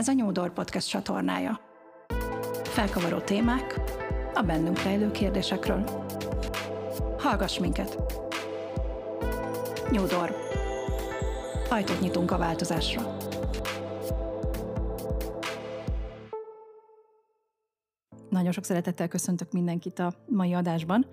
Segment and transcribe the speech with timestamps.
[0.00, 1.60] Ez a Nyúdor Podcast csatornája.
[2.62, 3.80] Felkavaró témák
[4.34, 5.84] a bennünk rejlő kérdésekről.
[7.18, 7.96] Hallgass minket!
[9.90, 10.36] Nyúdor.
[11.70, 13.16] Ajtót nyitunk a változásra.
[18.28, 21.06] Nagyon sok szeretettel köszöntök mindenkit a mai adásban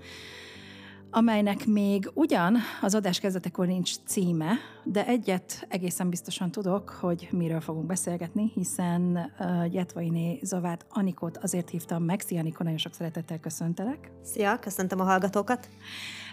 [1.17, 7.61] amelynek még ugyan az adás kezdetekor nincs címe, de egyet egészen biztosan tudok, hogy miről
[7.61, 12.19] fogunk beszélgetni, hiszen uh, Jetvainé Zavát Anikót azért hívtam meg.
[12.19, 14.11] Szia Anikó, nagyon sok szeretettel köszöntelek.
[14.23, 15.69] Szia, köszöntöm a hallgatókat.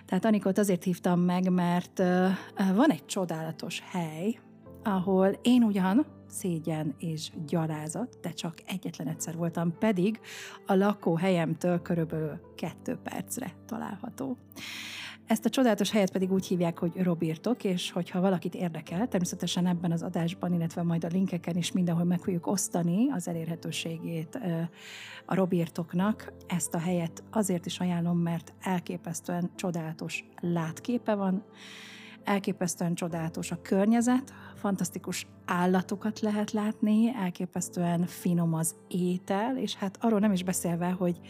[0.06, 2.28] Tehát Anikót azért hívtam meg, mert uh,
[2.74, 4.38] van egy csodálatos hely,
[4.82, 10.20] ahol én ugyan szégyen és gyalázat, de csak egyetlen egyszer voltam, pedig
[10.66, 14.36] a lakóhelyemtől körülbelül kettő percre található.
[15.26, 19.92] Ezt a csodálatos helyet pedig úgy hívják, hogy Robirtok, és hogyha valakit érdekel, természetesen ebben
[19.92, 24.38] az adásban, illetve majd a linkeken is mindenhol meg fogjuk osztani az elérhetőségét
[25.24, 26.32] a Robirtoknak.
[26.46, 31.44] Ezt a helyet azért is ajánlom, mert elképesztően csodálatos látképe van,
[32.24, 34.32] elképesztően csodálatos a környezet,
[34.64, 41.20] fantasztikus állatokat lehet látni, elképesztően finom az étel, és hát arról nem is beszélve, hogy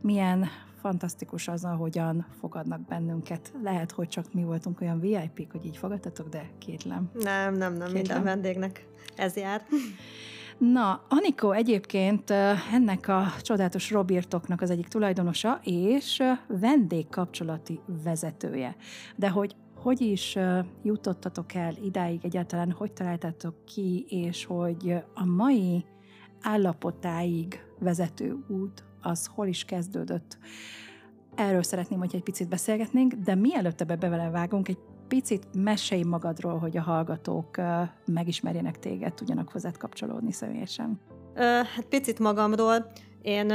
[0.00, 0.46] milyen
[0.80, 3.52] fantasztikus az, ahogyan fogadnak bennünket.
[3.62, 7.10] Lehet, hogy csak mi voltunk olyan VIP-k, hogy így fogadtatok, de kétlem.
[7.12, 7.92] Nem, nem, nem, kétlem.
[7.92, 9.62] minden vendégnek ez jár.
[10.58, 12.30] Na, Anikó egyébként
[12.72, 18.76] ennek a csodálatos Robirtoknak az egyik tulajdonosa és vendégkapcsolati vezetője.
[19.16, 20.38] De hogy hogy is
[20.82, 25.84] jutottatok el idáig egyáltalán, hogy találtátok ki, és hogy a mai
[26.40, 30.38] állapotáig vezető út az hol is kezdődött.
[31.34, 36.58] Erről szeretném, hogy egy picit beszélgetnénk, de mielőtt ebbe bevele vágunk, egy picit mesélj magadról,
[36.58, 37.56] hogy a hallgatók
[38.06, 41.00] megismerjenek téged, tudjanak hozzád kapcsolódni személyesen.
[41.74, 42.92] Hát picit magamról.
[43.22, 43.52] Én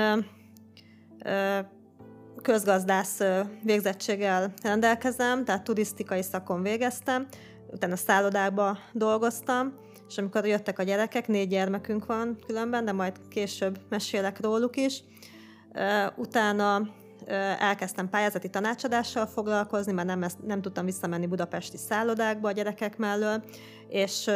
[2.41, 3.19] közgazdász
[3.63, 7.27] végzettséggel rendelkezem, tehát turisztikai szakon végeztem,
[7.71, 9.73] utána szállodákba dolgoztam,
[10.07, 15.03] és amikor jöttek a gyerekek, négy gyermekünk van különben, de majd később mesélek róluk is,
[16.15, 16.81] utána
[17.59, 23.43] elkezdtem pályázati tanácsadással foglalkozni, mert nem, nem tudtam visszamenni budapesti szállodákba a gyerekek mellől,
[23.87, 24.29] és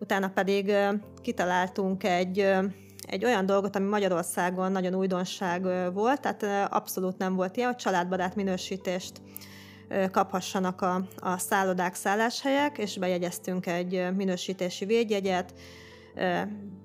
[0.00, 0.72] utána pedig
[1.22, 2.54] kitaláltunk egy
[3.06, 8.34] egy olyan dolgot, ami Magyarországon nagyon újdonság volt, tehát abszolút nem volt ilyen, hogy családbarát
[8.34, 9.20] minősítést
[10.10, 15.54] kaphassanak a, a szállodák, szálláshelyek, és bejegyeztünk egy minősítési védjegyet,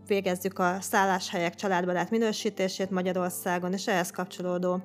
[0.07, 4.81] végezzük a szálláshelyek családbarát minősítését Magyarországon, és ehhez kapcsolódó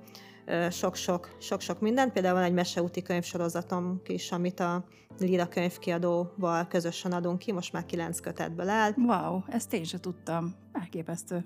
[0.70, 2.12] sok-sok, sok-sok mindent.
[2.12, 4.84] Például van egy meseúti könyvsorozatom is, amit a
[5.18, 8.92] Lira könyvkiadóval közösen adunk ki, most már kilenc kötetből áll.
[8.96, 10.54] Wow, ezt én sem tudtam.
[10.72, 11.44] Elképesztő.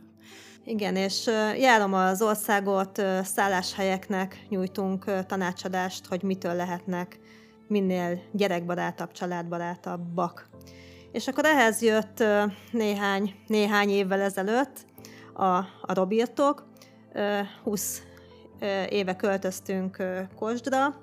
[0.64, 1.26] Igen, és
[1.58, 7.18] járom az országot, szálláshelyeknek nyújtunk tanácsadást, hogy mitől lehetnek
[7.68, 10.48] minél gyerekbarátabb, családbarátabbak.
[11.12, 12.24] És akkor ehhez jött
[12.70, 14.86] néhány, néhány évvel ezelőtt
[15.34, 16.66] a, a Robirtok.
[17.62, 18.02] 20
[18.88, 20.02] éve költöztünk
[20.36, 20.94] Kosdra,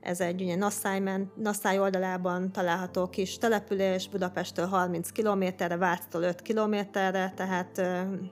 [0.00, 1.02] ez egy ugye Nasszáj,
[1.34, 7.82] Nasszáj oldalában található kis település, Budapesttől 30 kilométerre, Váctól 5 kilométerre, tehát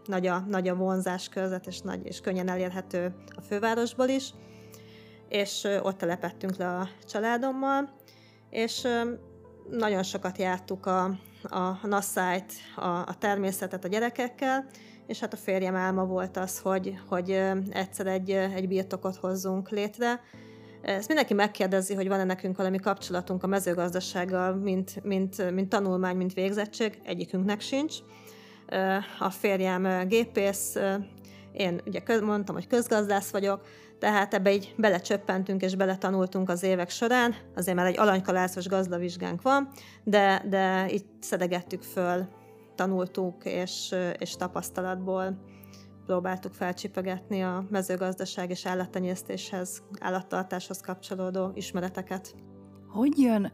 [0.06, 4.34] nagy a, nagy a vonzás körzet, és, nagy, és könnyen elérhető a fővárosból is.
[5.28, 7.90] És ott telepettünk le a családommal,
[8.50, 8.86] és
[9.70, 11.04] nagyon sokat jártuk a,
[11.42, 14.66] a Nasszájt, a, a természetet a gyerekekkel,
[15.08, 17.30] és hát a férjem álma volt az, hogy, hogy
[17.70, 20.20] egyszer egy, egy birtokot hozzunk létre.
[20.82, 26.32] Ezt mindenki megkérdezi, hogy van-e nekünk valami kapcsolatunk a mezőgazdasággal, mint, mint, mint tanulmány, mint
[26.32, 27.00] végzettség.
[27.04, 27.96] Egyikünknek sincs.
[29.18, 30.76] A férjem gépész,
[31.52, 33.60] én ugye mondtam, hogy közgazdász vagyok,
[33.98, 39.68] tehát ebbe így belecsöppentünk és beletanultunk az évek során, azért már egy alanykalászos gazdavizsgánk van,
[40.04, 42.28] de, de itt szedegettük föl
[42.78, 45.38] tanultuk, és, és tapasztalatból
[46.06, 52.34] próbáltuk felcsipegetni a mezőgazdaság és állattenyésztéshez, állattartáshoz kapcsolódó ismereteket.
[52.88, 53.52] Hogy jön,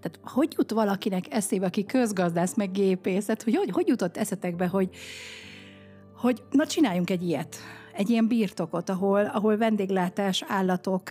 [0.00, 4.88] tehát hogy jut valakinek eszébe, aki közgazdász, meg gépészet, hogy hogy, hogy jutott eszetekbe, hogy,
[6.16, 7.56] hogy na csináljunk egy ilyet,
[7.96, 11.10] egy ilyen birtokot, ahol, ahol vendéglátás, állatok,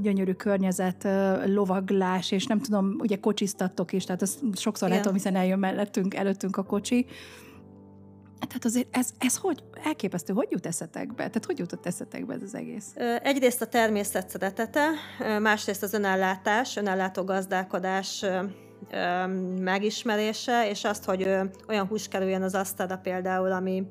[0.00, 1.08] gyönyörű környezet,
[1.46, 5.00] lovaglás, és nem tudom, ugye kocsisztattok is, tehát ezt sokszor Igen.
[5.00, 7.06] látom, hiszen eljön mellettünk, előttünk a kocsi.
[8.48, 11.14] Tehát azért ez, ez hogy elképesztő, hogy jut eszetekbe?
[11.14, 12.94] Tehát hogy jutott eszetekbe ez az egész?
[13.22, 14.88] Egyrészt a természet szeretete,
[15.40, 18.24] másrészt az önállátás, önállátó gazdálkodás
[19.60, 21.28] megismerése, és azt, hogy
[21.68, 23.86] olyan hús kerüljön az asztalra például, ami,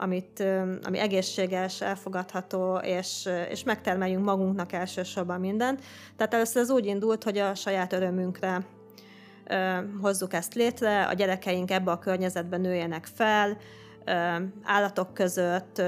[0.00, 0.44] amit,
[0.82, 5.82] ami egészséges, elfogadható, és, és megtermeljünk magunknak elsősorban mindent.
[6.16, 8.66] Tehát először ez úgy indult, hogy a saját örömünkre
[10.00, 13.56] hozzuk ezt létre, a gyerekeink ebbe a környezetben nőjenek fel,
[14.62, 15.82] állatok között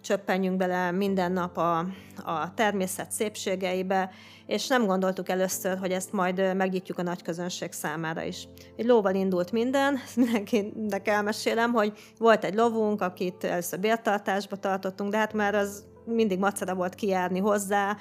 [0.00, 1.78] csöppenjünk bele minden nap a,
[2.24, 4.10] a természet szépségeibe,
[4.46, 8.48] és nem gondoltuk először, hogy ezt majd megnyitjuk a nagy közönség számára is.
[8.76, 15.16] Egy lóval indult minden, mindenkinek elmesélem, hogy volt egy lovunk, akit először bértartásba tartottunk, de
[15.16, 17.96] hát már az mindig macera volt kijárni hozzá,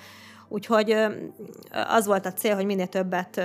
[0.54, 0.96] Úgyhogy
[1.88, 3.42] az volt a cél, hogy minél többet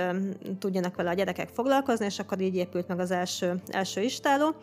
[0.59, 4.55] tudjanak vele a gyerekek foglalkozni, és akkor így épült meg az első, első istáló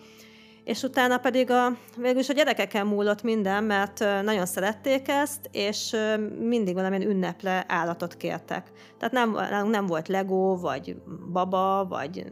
[0.65, 5.97] és utána pedig a, végülis a gyerekeken múlott minden, mert nagyon szerették ezt, és
[6.41, 8.71] mindig valamilyen ünneple állatot kértek.
[8.99, 9.37] Tehát nem,
[9.69, 10.97] nem volt Lego, vagy
[11.33, 12.27] baba, vagy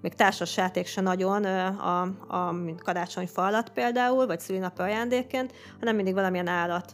[0.00, 6.46] még társasjáték se nagyon, a, a, karácsonyfa alatt például, vagy szülinapi ajándékként, hanem mindig valamilyen
[6.46, 6.92] állat.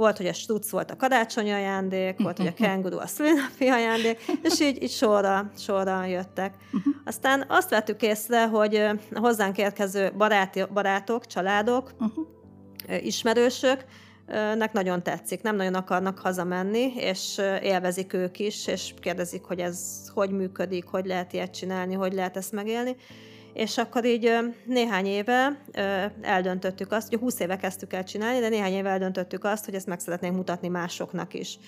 [0.00, 4.24] Volt, hogy a stuc volt a karácsonyi ajándék, volt, hogy a kenguru a szülinapi ajándék,
[4.42, 6.54] és így, így sorra, sorra jöttek.
[7.04, 12.26] Aztán azt vettük észre, hogy a hozzánk érkező baráti, barátok, családok, uh-huh.
[13.06, 13.84] ismerősök,
[14.56, 19.80] nek nagyon tetszik, nem nagyon akarnak hazamenni, és élvezik ők is, és kérdezik, hogy ez
[20.14, 22.96] hogy működik, hogy lehet ilyet csinálni, hogy lehet ezt megélni
[23.52, 24.32] és akkor így
[24.64, 25.62] néhány éve
[26.20, 29.86] eldöntöttük azt, hogy 20 éve kezdtük el csinálni, de néhány éve eldöntöttük azt, hogy ezt
[29.86, 31.58] meg szeretnénk mutatni másoknak is.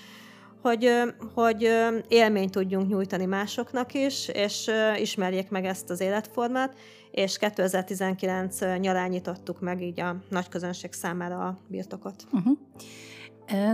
[0.62, 0.90] Hogy,
[1.34, 1.68] hogy
[2.08, 6.74] élményt tudjunk nyújtani másoknak is, és ismerjék meg ezt az életformát,
[7.10, 12.24] és 2019 nyarán nyitottuk meg így a nagy közönség számára a birtokot.
[12.32, 12.58] Uh-huh.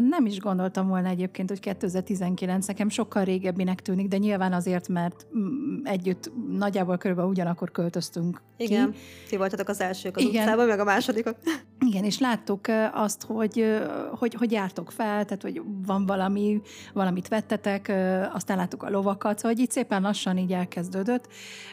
[0.09, 5.27] Nem is gondoltam volna egyébként, hogy 2019 nekem sokkal régebbinek tűnik, de nyilván azért, mert
[5.39, 8.99] mm, együtt nagyjából körülbelül ugyanakkor költöztünk Igen, ki.
[9.29, 10.43] ti voltatok az elsők az Igen.
[10.43, 11.37] utcában, meg a másodikok.
[11.89, 13.81] Igen, és láttuk azt, hogy,
[14.11, 16.61] hogy, hogy jártok fel, tehát hogy van valami,
[16.93, 17.93] valamit vettetek,
[18.33, 21.27] aztán láttuk a lovakat, szóval hogy így szépen lassan így elkezdődött,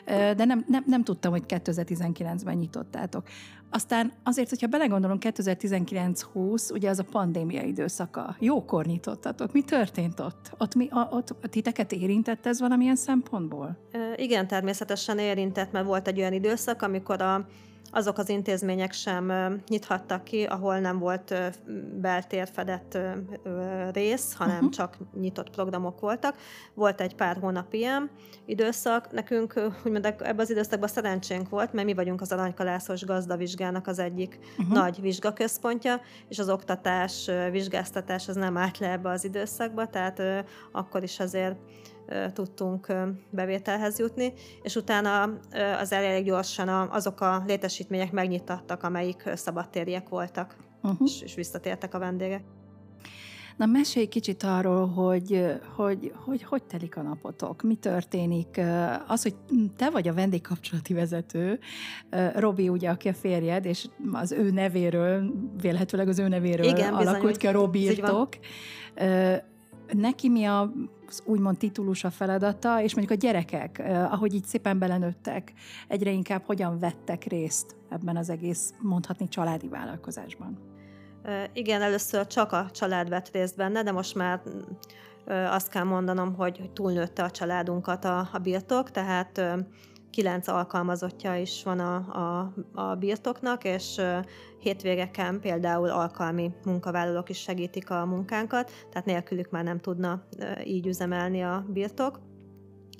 [0.06, 3.28] de nem, nem, nem tudtam, hogy 2019-ben nyitottátok.
[3.70, 8.36] Aztán azért, hogyha belegondolunk 2019-20, ugye az a pandémia időszaka.
[8.40, 9.52] Jókor nyitottatok.
[9.52, 10.52] Mi történt ott?
[10.58, 13.78] Ott, mi, ott titeket érintett ez valamilyen szempontból?
[14.16, 17.48] Igen, természetesen érintett, mert volt egy olyan időszak, amikor a
[17.96, 19.32] azok az intézmények sem
[19.68, 21.34] nyithattak ki, ahol nem volt
[22.02, 22.98] beltérfedett
[23.92, 24.70] rész, hanem uh-huh.
[24.70, 26.36] csak nyitott programok voltak.
[26.74, 28.10] Volt egy pár hónap ilyen
[28.46, 29.12] időszak.
[29.12, 34.40] Nekünk, úgymond ebben az időszakban szerencsénk volt, mert mi vagyunk az Aranykalászos gazdavizsgának az egyik
[34.58, 34.76] uh-huh.
[34.76, 40.22] nagy vizsgaközpontja, és az oktatás, vizsgáztatás az nem állt le ebbe az időszakba, tehát
[40.72, 41.56] akkor is azért
[42.34, 42.94] tudtunk
[43.30, 45.24] bevételhez jutni, és utána
[45.80, 51.08] az elég gyorsan azok a létesítmények megnyitottak, amelyik szabadtériek voltak, uh-huh.
[51.08, 52.44] és, és visszatértek a vendégek.
[53.58, 58.62] Na, mesélj kicsit arról, hogy, hogy, hogy hogy telik a napotok, mi történik.
[59.08, 59.36] Az, hogy
[59.76, 61.60] te vagy a vendégkapcsolati vezető,
[62.36, 65.32] Robi ugye, aki a férjed, és az ő nevéről,
[65.62, 68.30] vélhetőleg az ő nevéről Igen, alakult bizony, ki a Robirtok
[69.94, 70.74] neki mi a
[71.26, 75.54] úgymond titulus a feladata, és mondjuk a gyerekek, ahogy így szépen belenőttek,
[75.88, 80.58] egyre inkább hogyan vettek részt ebben az egész, mondhatni, családi vállalkozásban?
[81.54, 84.42] Igen, először csak a család vett részt benne, de most már
[85.28, 89.42] azt kell mondanom, hogy túlnőtte a családunkat a, a birtok, tehát
[90.16, 94.02] kilenc alkalmazottja is van a, a, a birtoknak, és
[94.60, 100.24] hétvégeken például alkalmi munkavállalók is segítik a munkánkat, tehát nélkülük már nem tudna
[100.64, 102.20] így üzemelni a birtok.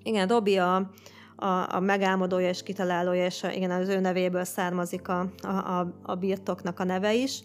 [0.04, 0.76] Igen, Robi a,
[1.36, 6.16] a, a megálmodója és kitalálója, és a, igen, az ő nevéből származik a, a, a
[6.16, 7.44] birtoknak a neve is.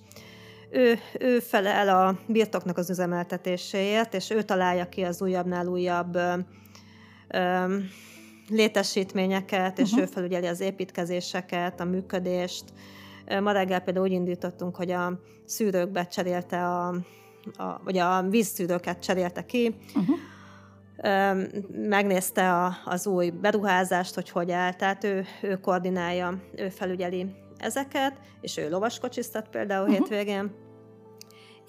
[0.71, 6.35] Ő, ő felel a birtoknak az üzemeltetéséért, és ő találja ki az újabbnál újabb ö,
[7.29, 7.77] ö,
[8.50, 10.00] létesítményeket, és uh-huh.
[10.00, 12.64] ő felügyeli az építkezéseket, a működést.
[13.40, 16.88] Ma reggel például úgy indítottunk, hogy a szűrőkbe cserélte a,
[17.57, 20.16] a vagy a vízszűrőket cserélte ki, uh-huh.
[21.88, 28.12] megnézte a, az új beruházást, hogy hogy áll, tehát ő, ő koordinálja, ő felügyeli ezeket,
[28.40, 29.99] és ő lovaskocsiztat például uh-huh.
[29.99, 30.50] hétvégén,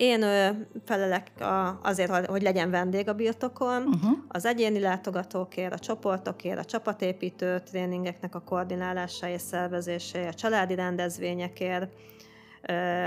[0.02, 0.50] én ö,
[0.86, 4.18] felelek a, azért, hogy legyen vendég a birtokon, uh-huh.
[4.28, 11.92] az egyéni látogatókért, a csoportokért, a csapatépítő tréningeknek a koordinálása és szervezése, a családi rendezvényekért,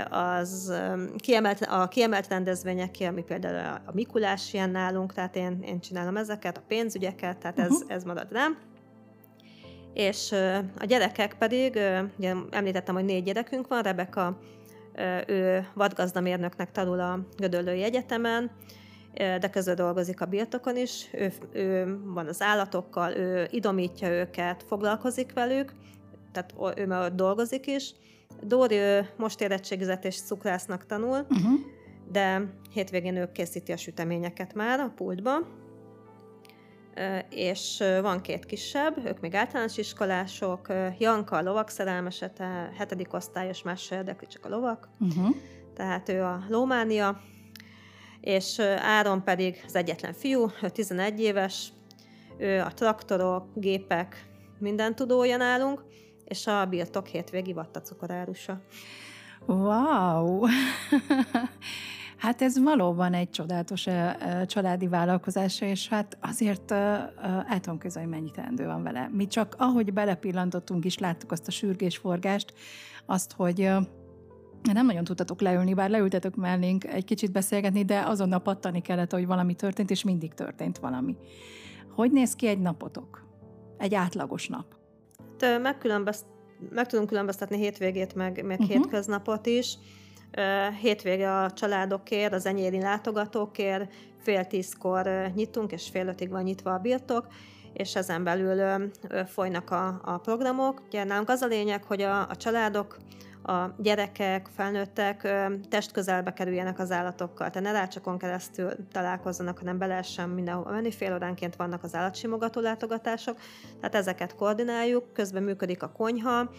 [0.09, 0.73] az
[1.17, 6.57] kiemelt, a kiemelt rendezvényekért, ami például a Mikulás ilyen nálunk, tehát én, én csinálom ezeket,
[6.57, 7.91] a pénzügyeket, tehát ez, uh-huh.
[7.91, 8.57] ez marad rám.
[9.93, 10.31] és
[10.79, 11.79] a gyerekek pedig,
[12.17, 14.37] ugye említettem, hogy négy gyerekünk van, Rebeka,
[15.27, 18.51] ő vadgazdamérnöknek tanul a Gödöllői Egyetemen,
[19.13, 25.33] de közben dolgozik a birtokon is, ő, ő van az állatokkal, ő idomítja őket, foglalkozik
[25.33, 25.73] velük,
[26.31, 27.93] tehát ő már dolgozik is.
[28.41, 31.59] Dóri ő most érettségizett és cukrásznak tanul, uh-huh.
[32.11, 32.41] de
[32.73, 35.37] hétvégén ő készíti a süteményeket már a pultba,
[37.29, 40.67] és van két kisebb, ők még általános iskolások,
[40.99, 45.35] Janka a lovak szerelmesete, hetedik osztályos, más se érdekli, csak a lovak, uh-huh.
[45.75, 47.21] tehát ő a lómánia,
[48.21, 51.73] és Áron pedig az egyetlen fiú, ő 11 éves,
[52.37, 54.25] ő a traktorok, gépek,
[54.59, 55.83] minden tudója nálunk,
[56.25, 58.61] és a birtok hétvégi vatta cukorárusa.
[59.45, 60.45] Wow!
[62.17, 63.87] Hát ez valóban egy csodálatos
[64.45, 69.09] családi vállalkozás, és hát azért el tudom közölni, mennyi teendő van vele.
[69.11, 72.53] Mi csak ahogy belepillantottunk is, láttuk azt a sürgésforgást,
[73.05, 73.71] azt, hogy
[74.73, 79.25] nem nagyon tudtatok leülni, bár leültetek mellénk egy kicsit beszélgetni, de azonnal pattani kellett, hogy
[79.25, 81.15] valami történt, és mindig történt valami.
[81.95, 83.23] Hogy néz ki egy napotok?
[83.77, 84.65] Egy átlagos nap?
[85.37, 86.25] Te megkülönbözt,
[86.69, 88.75] meg tudunk különböztetni hétvégét, meg, meg uh-huh.
[88.75, 89.77] hétköznapot is.
[90.81, 96.79] Hétvége a családokért, az enyéri látogatókért, fél tízkor nyitunk, és fél ötig van nyitva a
[96.79, 97.27] birtok,
[97.73, 98.89] és ezen belül
[99.27, 100.81] folynak a, a programok.
[100.85, 102.97] Ugye nálunk az a lényeg, hogy a, a családok
[103.43, 105.27] a gyerekek, felnőttek
[105.69, 110.91] testközelbe kerüljenek az állatokkal, tehát ne rácsokon keresztül találkozzanak, hanem be lehessen mindenhol menni.
[110.91, 113.37] Fél óránként vannak az állatsimogató látogatások,
[113.79, 116.49] tehát ezeket koordináljuk, közben működik a konyha,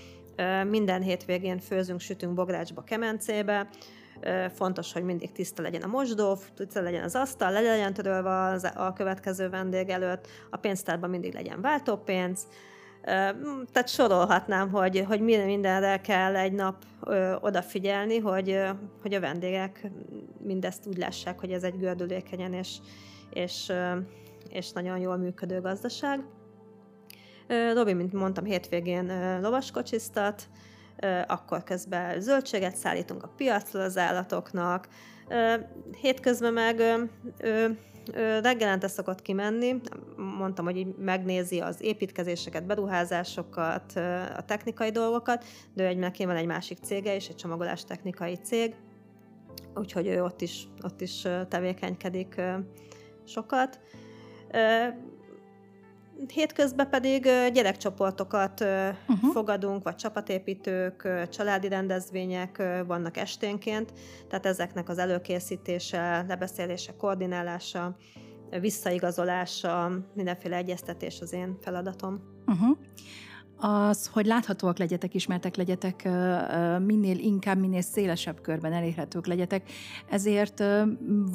[0.68, 3.68] minden hétvégén főzünk, sütünk bográcsba, kemencébe,
[4.54, 8.70] fontos, hogy mindig tiszta legyen a mosdó, tiszta legyen az asztal, le legyen törölve az,
[8.74, 12.46] a következő vendég előtt, a pénztárban mindig legyen váltópénz,
[13.72, 18.60] tehát sorolhatnám, hogy, hogy mindenre kell egy nap ö, odafigyelni, hogy,
[19.02, 19.90] hogy a vendégek
[20.38, 22.76] mindezt úgy lássák, hogy ez egy gördülékenyen és,
[23.30, 23.72] és,
[24.48, 26.24] és nagyon jól működő gazdaság.
[27.74, 30.48] Robi, mint mondtam, hétvégén lovaskocsiztat,
[31.26, 34.88] akkor közben zöldséget szállítunk a piacra az állatoknak,
[36.00, 36.82] hétközben meg
[38.42, 39.80] reggelente szokott kimenni,
[40.38, 43.92] mondtam, hogy így megnézi az építkezéseket, beruházásokat,
[44.36, 48.74] a technikai dolgokat, de egy, neki van egy másik cége is, egy csomagolás technikai cég,
[49.74, 52.40] úgyhogy ő ott is, ott is tevékenykedik
[53.24, 53.80] sokat.
[56.34, 59.32] Hétközben pedig gyerekcsoportokat uh-huh.
[59.32, 63.92] fogadunk, vagy csapatépítők, családi rendezvények vannak esténként,
[64.28, 67.96] tehát ezeknek az előkészítése, lebeszélése, koordinálása,
[68.60, 72.20] visszaigazolása, mindenféle egyeztetés az én feladatom.
[72.46, 72.78] Uh-huh
[73.56, 76.08] az, hogy láthatóak legyetek, ismertek legyetek,
[76.78, 79.70] minél inkább, minél szélesebb körben elérhetők legyetek.
[80.10, 80.64] Ezért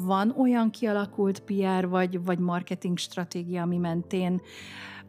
[0.04, 4.40] van olyan kialakult PR vagy, vagy marketing stratégia, ami mentén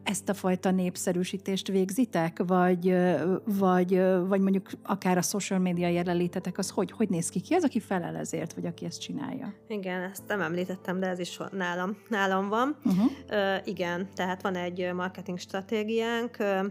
[0.04, 2.96] ezt a fajta népszerűsítést végzitek, vagy,
[3.44, 7.40] vagy, vagy mondjuk akár a social media jelenlétetek, az hogy, hogy néz ki?
[7.40, 9.54] Ki az, aki felel ezért, vagy aki ezt csinálja?
[9.68, 12.76] Igen, ezt nem említettem, de ez is nálam, nálam van.
[12.84, 13.04] Uh-huh.
[13.30, 16.66] Uh, igen, tehát van egy marketing stratégiánk, uh,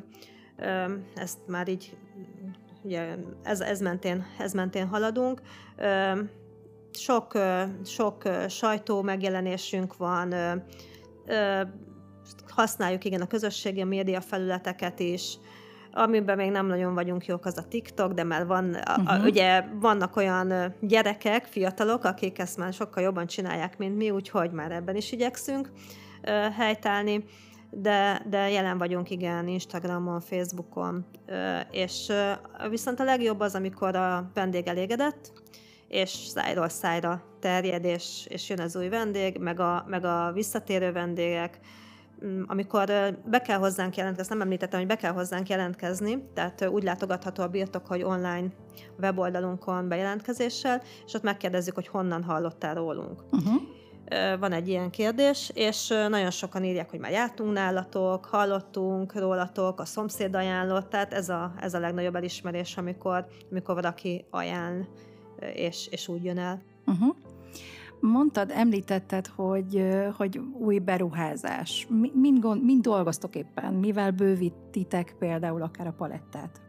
[1.15, 1.97] ezt már így
[2.83, 5.41] ugye ez, ez, mentén, ez mentén haladunk.
[6.91, 7.31] Sok,
[7.85, 10.33] sok sajtó megjelenésünk van,
[12.47, 15.37] használjuk igen a közösségi média felületeket is,
[15.91, 19.25] amiben még nem nagyon vagyunk jók, az a TikTok, de már van, a, a, uh-huh.
[19.25, 24.71] ugye vannak olyan gyerekek, fiatalok, akik ezt már sokkal jobban csinálják, mint mi, úgyhogy már
[24.71, 25.71] ebben is igyekszünk
[26.57, 27.23] helytállni
[27.75, 31.05] de, de jelen vagyunk igen Instagramon, Facebookon,
[31.71, 32.11] és
[32.69, 35.31] viszont a legjobb az, amikor a vendég elégedett,
[35.87, 40.91] és szájról szájra terjed, és, és jön az új vendég, meg a, meg a visszatérő
[40.91, 41.59] vendégek,
[42.25, 42.85] mm, amikor
[43.25, 47.47] be kell hozzánk jelentkezni, nem említettem, hogy be kell hozzánk jelentkezni, tehát úgy látogatható a
[47.47, 48.47] birtok, hogy online
[48.99, 53.23] weboldalunkon bejelentkezéssel, és ott megkérdezzük, hogy honnan hallottál rólunk.
[53.31, 53.61] Uh-huh
[54.39, 59.85] van egy ilyen kérdés, és nagyon sokan írják, hogy már jártunk nálatok, hallottunk rólatok, a
[59.85, 64.87] szomszéd ajánlott, tehát ez a, ez a legnagyobb elismerés, amikor, amikor valaki ajánl,
[65.53, 66.61] és, és úgy jön el.
[66.85, 67.15] Uh-huh.
[67.99, 71.87] Mondtad, említetted, hogy, hogy új beruházás.
[72.13, 73.73] Mind, mind dolgoztok éppen?
[73.73, 76.62] Mivel bővítitek például akár a palettát?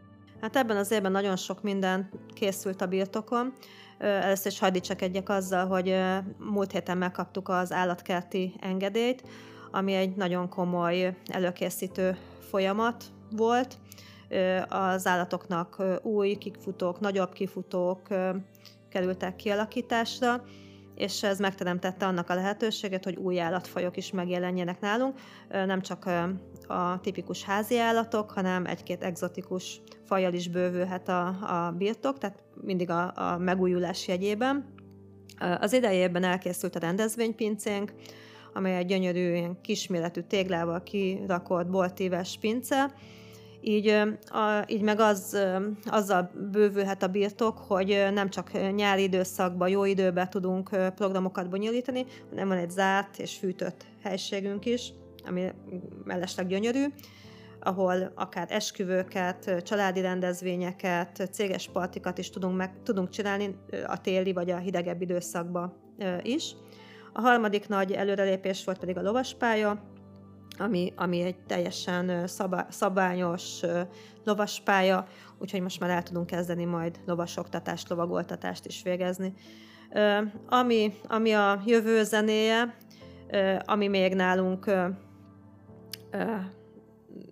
[0.45, 3.53] Hát ebben az évben nagyon sok minden készült a birtokon.
[3.97, 4.79] Először is hadd
[5.25, 5.95] azzal, hogy
[6.37, 9.23] múlt héten megkaptuk az állatkerti engedélyt,
[9.71, 12.17] ami egy nagyon komoly előkészítő
[12.49, 13.77] folyamat volt.
[14.67, 18.07] Az állatoknak új kifutók, nagyobb kifutók
[18.89, 20.43] kerültek kialakításra,
[20.95, 26.09] és ez megteremtette annak a lehetőséget, hogy új állatfajok is megjelenjenek nálunk, nem csak
[26.67, 32.89] a tipikus házi állatok, hanem egy-két egzotikus fajjal is bővülhet a, a birtok, tehát mindig
[32.89, 34.73] a, a megújulás jegyében.
[35.59, 37.93] Az idejében elkészült a rendezvénypincénk,
[38.53, 42.93] amely egy gyönyörű, ilyen kisméretű téglával kirakott boltíves pince,
[43.61, 43.87] így,
[44.25, 45.37] a, így meg az,
[45.85, 52.47] azzal bővülhet a birtok, hogy nem csak nyári időszakban, jó időben tudunk programokat bonyolítani, hanem
[52.47, 54.93] van egy zárt és fűtött helységünk is,
[55.27, 55.51] ami
[56.03, 56.85] mellesleg gyönyörű,
[57.59, 63.55] ahol akár esküvőket, családi rendezvényeket, céges partikat is tudunk, meg, tudunk csinálni
[63.87, 65.73] a téli vagy a hidegebb időszakban
[66.21, 66.55] is.
[67.13, 69.83] A harmadik nagy előrelépés volt pedig a lovaspálya,
[70.57, 73.61] ami, ami egy teljesen szabá, szabályos
[74.23, 79.33] lovaspálya, úgyhogy most már el tudunk kezdeni majd lovasoktatást, lovagoltatást is végezni.
[80.49, 82.75] Ami, ami a jövő zenéje,
[83.65, 84.71] ami még nálunk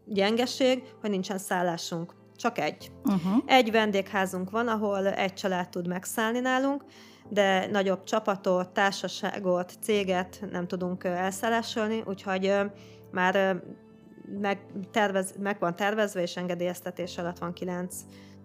[0.06, 2.14] gyengeség, hogy nincsen szállásunk.
[2.36, 2.92] Csak egy.
[3.04, 3.44] Uh-huh.
[3.46, 6.84] Egy vendégházunk van, ahol egy család tud megszállni nálunk,
[7.30, 12.54] de nagyobb csapatot, társaságot, céget nem tudunk elszállásolni, úgyhogy
[13.12, 13.64] már
[14.40, 17.96] meg, tervez, meg van tervezve, és engedélyeztetés alatt van kilenc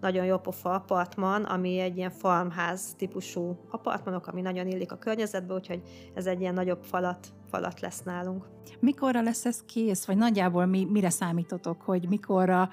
[0.01, 5.53] nagyon jó pofa apartman, ami egy ilyen farmház típusú apartmanok, ami nagyon illik a környezetbe,
[5.53, 5.81] úgyhogy
[6.13, 8.45] ez egy ilyen nagyobb falat, falat lesz nálunk.
[8.79, 12.69] Mikorra lesz ez kész, vagy nagyjából mi, mire számítotok, hogy mikorra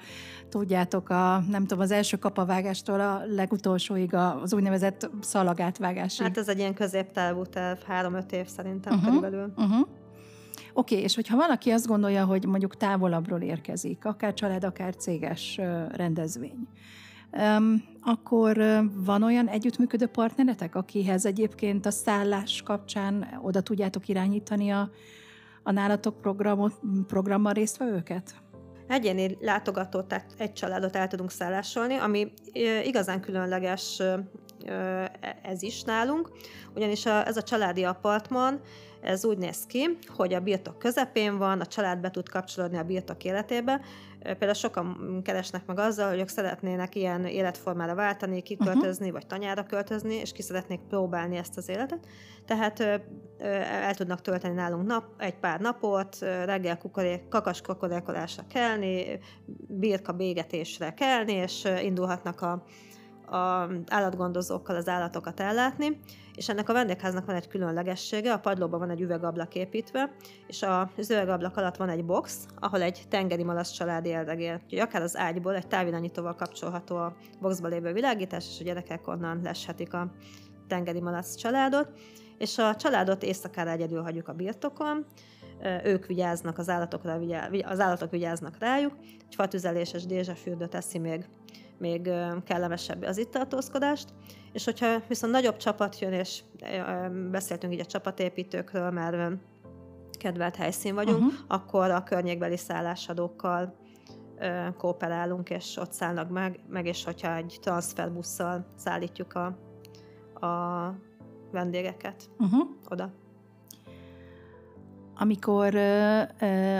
[0.49, 6.25] tudjátok a, nem tudom, az első kapavágástól a legutolsóig az úgynevezett szalagátvágásig?
[6.25, 9.53] Hát ez egy ilyen középtávú terv, három-öt év szerintem uh-huh, körülbelül.
[9.57, 9.87] Uh-huh.
[10.73, 15.59] Oké, okay, és hogyha valaki azt gondolja, hogy mondjuk távolabbról érkezik, akár család, akár céges
[15.91, 16.67] rendezvény,
[18.01, 18.57] akkor
[18.93, 24.89] van olyan együttműködő partneretek, akihez egyébként a szállás kapcsán oda tudjátok irányítani a,
[25.63, 26.73] a nálatok programot,
[27.07, 28.35] programban résztvevőket?
[28.87, 32.31] Egyéni látogatót, tehát egy családot el tudunk szállásolni, ami
[32.83, 34.01] igazán különleges
[35.41, 36.31] ez is nálunk,
[36.75, 38.61] ugyanis ez a családi apartman,
[39.01, 42.83] ez úgy néz ki, hogy a birtok közepén van, a család be tud kapcsolódni a
[42.83, 43.81] birtok életébe.
[44.19, 49.11] Például sokan keresnek meg azzal, hogy ők szeretnének ilyen életformára váltani, kiköltözni, uh-huh.
[49.11, 52.07] vagy tanyára költözni, és ki szeretnék próbálni ezt az életet.
[52.45, 52.79] Tehát
[53.69, 59.19] el tudnak tölteni nálunk nap, egy pár napot, reggel kukorék, kakas kokorékolásra kelni,
[59.67, 62.63] birka bégetésre kelni, és indulhatnak a
[63.27, 65.99] a állatgondozókkal az állatokat ellátni,
[66.35, 70.11] és ennek a vendégháznak van egy különlegessége, a padlóban van egy üvegablak építve,
[70.47, 70.65] és
[70.97, 74.61] az üvegablak alatt van egy box, ahol egy tengeri malasz család érdegél.
[74.63, 79.39] Úgyhogy akár az ágyból egy távirányítóval kapcsolható a boxba lévő világítás, és a gyerekek onnan
[79.43, 80.11] leshetik a
[80.67, 81.89] tengeri malasz családot,
[82.37, 85.05] és a családot éjszakára egyedül hagyjuk a birtokon,
[85.83, 87.19] ők vigyáznak az állatokra,
[87.65, 91.25] az állatok vigyáznak rájuk, egy fatüzeléses dézsafürdő teszi még
[91.79, 92.09] még
[92.43, 94.13] kellemesebb az itt tartózkodást,
[94.53, 96.43] és hogyha viszont nagyobb csapat jön, és
[97.31, 99.37] beszéltünk így a csapatépítőkről, mert
[100.19, 101.39] kedvelt helyszín vagyunk, uh-huh.
[101.47, 103.75] akkor a környékbeli szállásadókkal
[104.77, 109.45] kooperálunk, és ott szállnak meg, meg és hogyha egy transferbusszal szállítjuk a,
[110.45, 110.93] a
[111.51, 112.67] vendégeket uh-huh.
[112.89, 113.13] oda
[115.19, 115.75] amikor,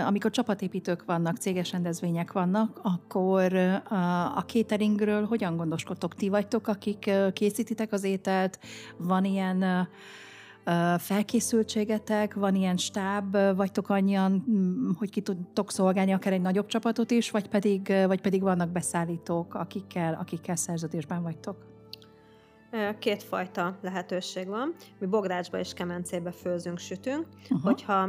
[0.06, 3.54] amikor csapatépítők vannak, céges rendezvények vannak, akkor
[4.34, 6.14] a cateringről hogyan gondoskodtok?
[6.14, 8.58] Ti vagytok, akik készítitek az ételt?
[8.96, 9.88] Van ilyen
[10.98, 14.44] felkészültségetek, van ilyen stáb, vagytok annyian,
[14.98, 19.54] hogy ki tudtok szolgálni akár egy nagyobb csapatot is, vagy pedig, vagy pedig vannak beszállítók,
[19.54, 21.67] akikkel, akikkel szerződésben vagytok?
[22.98, 24.74] Kétfajta lehetőség van.
[24.98, 27.26] Mi bográcsba és kemencébe főzünk, sütünk.
[27.42, 27.62] Uh-huh.
[27.62, 28.08] Hogyha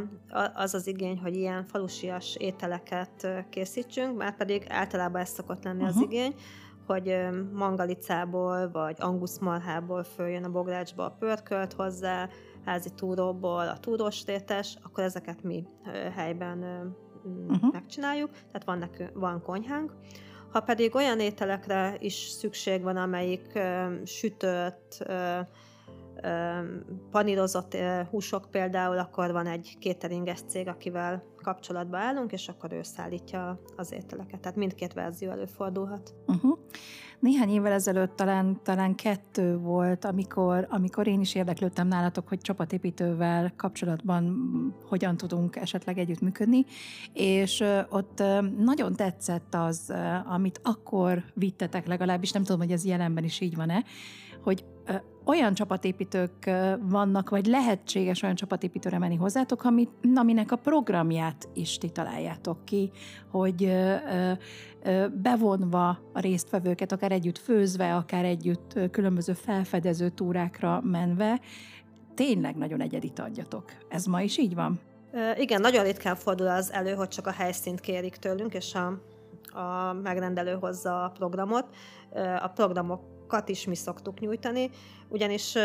[0.53, 5.97] az az igény, hogy ilyen falusias ételeket készítsünk, már pedig általában ez szokott lenni uh-huh.
[5.97, 6.35] az igény,
[6.85, 7.15] hogy
[7.53, 12.29] mangalicából vagy anguszmarhából följön a bográcsba a pörkölt hozzá,
[12.65, 15.65] házi túróból a túrós tétes, akkor ezeket mi
[16.15, 16.63] helyben
[17.23, 17.71] uh-huh.
[17.71, 19.93] megcsináljuk, tehát van, nekünk, van konyhánk.
[20.51, 25.05] Ha pedig olyan ételekre is szükség van, amelyik ö, sütött,
[27.11, 27.77] panírozott
[28.09, 33.91] húsok például, akkor van egy kéteringes cég, akivel kapcsolatba állunk, és akkor ő szállítja az
[33.91, 34.39] ételeket.
[34.39, 36.13] Tehát mindkét verzió előfordulhat.
[36.27, 36.57] Uh-huh.
[37.19, 43.53] Néhány évvel ezelőtt talán, talán kettő volt, amikor, amikor én is érdeklődtem nálatok, hogy csapatépítővel
[43.55, 44.51] kapcsolatban
[44.87, 46.65] hogyan tudunk esetleg együttműködni,
[47.13, 48.23] és ott
[48.57, 49.93] nagyon tetszett az,
[50.25, 53.83] amit akkor vittetek legalábbis, nem tudom, hogy ez jelenben is így van-e,
[54.43, 54.65] hogy
[55.25, 56.49] olyan csapatépítők
[56.81, 62.91] vannak, vagy lehetséges olyan csapatépítőre menni hozzátok, amit, aminek a programját is ti találjátok ki,
[63.31, 63.73] hogy
[65.13, 71.39] bevonva a résztvevőket, akár együtt főzve, akár együtt különböző felfedező túrákra menve,
[72.13, 73.63] tényleg nagyon egyedit adjatok.
[73.89, 74.79] Ez ma is így van?
[75.37, 78.87] Igen, nagyon ritkán fordul az elő, hogy csak a helyszínt kérik tőlünk, és a,
[79.59, 81.65] a megrendelő hozza a programot.
[82.39, 84.69] A programok kat is mi szoktuk nyújtani,
[85.07, 85.55] ugyanis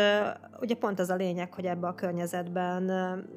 [0.59, 2.91] ugye pont az a lényeg, hogy ebbe a környezetben,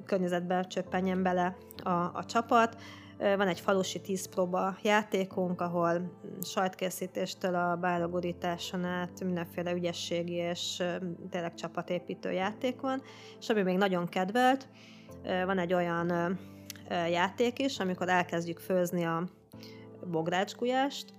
[0.06, 2.76] környezetben csöppenjen bele a, a csapat,
[3.18, 10.82] van egy falusi tízpróba játékunk, ahol sajtkészítéstől a bálogurításon át mindenféle ügyességi és
[11.30, 13.02] tényleg csapatépítő játék van,
[13.38, 14.68] és ami még nagyon kedvelt,
[15.44, 16.38] van egy olyan
[17.10, 19.28] játék is, amikor elkezdjük főzni a
[20.10, 21.12] bográcsgulyást,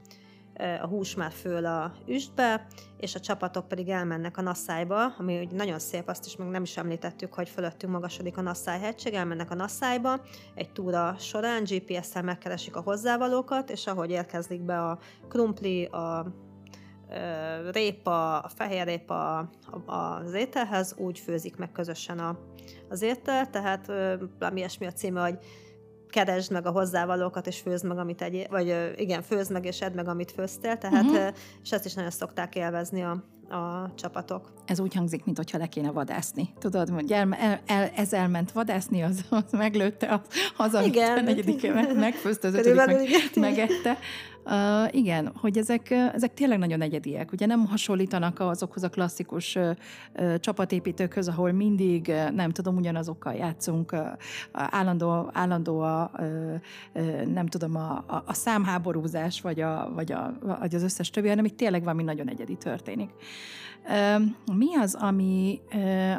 [0.82, 2.65] a hús már föl a üstbe,
[2.98, 6.63] és a csapatok pedig elmennek a Nasszájba, ami úgy nagyon szép, azt is meg nem
[6.63, 10.22] is említettük, hogy fölöttünk magasodik a Nasszáj hegység, elmennek a Nasszájba,
[10.56, 16.26] egy túra során GPS-szel megkeresik a hozzávalókat, és ahogy érkezik be a krumpli, a
[17.72, 19.50] répa, a fehér répa
[19.86, 22.39] az ételhez, úgy főzik meg közösen a,
[22.89, 23.86] az étel, tehát
[24.39, 25.38] valami ilyesmi a címe, hogy
[26.10, 29.95] keresd meg a hozzávalókat, és főzd meg, amit egy, vagy igen, főzd meg, és edd
[29.95, 31.28] meg, amit főztél, tehát, uh-huh.
[31.63, 33.12] és ezt is nagyon szokták élvezni a,
[33.56, 34.54] a csapatok.
[34.65, 36.50] Ez úgy hangzik, mintha le kéne vadászni.
[36.60, 40.22] Tudod, hogy el, el, el, ez elment vadászni, az, az meglőtte,
[40.58, 41.17] az, az igen.
[41.17, 43.98] a negyedik megfőzte, az ötödik meg, megette.
[44.51, 47.31] Uh, igen, hogy ezek, ezek tényleg nagyon egyediek.
[47.31, 54.07] Ugye nem hasonlítanak azokhoz a klasszikus uh, csapatépítőkhöz, ahol mindig, nem tudom, ugyanazokkal játszunk, uh,
[54.51, 56.12] állandó, állandó a,
[56.93, 61.27] uh, nem tudom, a, a, a számháborúzás, vagy, a, vagy, a, vagy az összes többi,
[61.27, 63.09] hanem itt tényleg valami nagyon egyedi történik.
[64.54, 65.62] Mi az, ami,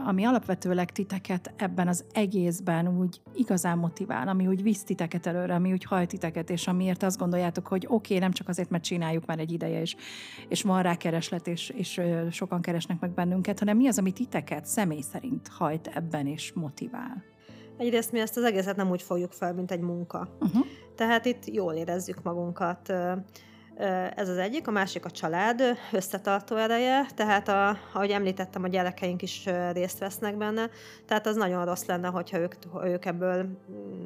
[0.06, 5.72] ami alapvetőleg titeket ebben az egészben úgy igazán motivál, ami úgy visz titeket előre, ami
[5.72, 9.26] úgy hajt titeket, és amiért azt gondoljátok, hogy oké, okay, nem csak azért, mert csináljuk
[9.26, 9.96] már egy ideje, és,
[10.48, 14.66] és van rá kereslet, és, és sokan keresnek meg bennünket, hanem mi az, ami titeket
[14.66, 17.24] személy szerint hajt ebben és motivál?
[17.76, 20.28] Egyrészt mi ezt az egészet nem úgy fogjuk fel, mint egy munka.
[20.40, 20.66] Uh-huh.
[20.96, 22.92] Tehát itt jól érezzük magunkat
[24.14, 25.62] ez az egyik, a másik a család
[25.92, 30.70] összetartó ereje, tehát a, ahogy említettem, a gyerekeink is részt vesznek benne,
[31.06, 33.46] tehát az nagyon rossz lenne, hogyha ők, ők ebből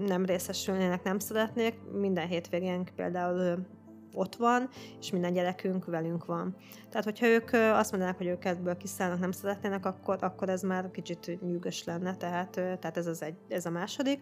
[0.06, 1.74] nem részesülnének, nem szeretnék.
[1.92, 3.66] Minden hétvégén például
[4.14, 4.68] ott van,
[5.00, 6.56] és minden gyerekünk velünk van.
[6.88, 10.90] Tehát, hogyha ők azt mondanák, hogy ők ebből kiszállnak, nem szeretnének, akkor, akkor ez már
[10.90, 14.20] kicsit nyűgös lenne, tehát, tehát ez, az egy, ez a második.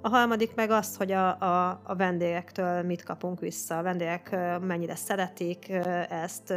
[0.00, 4.94] A harmadik meg az, hogy a, a, a vendégektől mit kapunk vissza, a vendégek mennyire
[4.94, 5.68] szeretik
[6.08, 6.54] ezt,